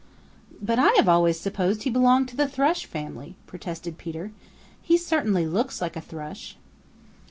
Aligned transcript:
"But 0.59 0.79
I 0.79 0.91
have 0.97 1.07
always 1.07 1.39
supposed 1.39 1.83
he 1.83 1.91
belonged 1.91 2.27
to 2.29 2.35
the 2.35 2.47
Thrush 2.47 2.87
family," 2.87 3.35
protested 3.45 3.99
Peter. 3.99 4.31
"He 4.81 4.97
certainly 4.97 5.45
looks 5.45 5.79
like 5.79 5.95
a 5.95 6.01
Thrush." 6.01 6.57